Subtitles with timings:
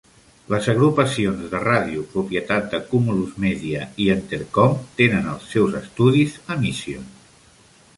[0.51, 6.63] Les agrupacions de ràdio propietat de Cumulus Media i Entercom tenen els seus estudis a
[6.69, 7.11] Mission.